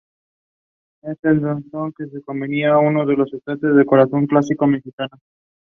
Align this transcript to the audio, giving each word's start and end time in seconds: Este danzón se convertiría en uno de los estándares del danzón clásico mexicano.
Este 1.03 1.35
danzón 1.35 1.93
se 1.95 2.23
convertiría 2.23 2.69
en 2.69 2.87
uno 2.87 3.05
de 3.05 3.15
los 3.17 3.31
estándares 3.31 3.75
del 3.77 3.85
danzón 3.85 4.25
clásico 4.25 4.65
mexicano. 4.65 5.15